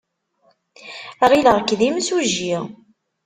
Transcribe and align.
Ɣileɣ-k 1.29 1.69
d 1.79 1.81
imsujji. 1.87 2.57